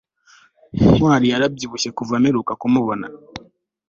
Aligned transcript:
ntwali 0.95 1.27
yarabyibushye 1.33 1.89
kuva 1.97 2.13
mperuka 2.21 2.53
kumubona 2.61 3.07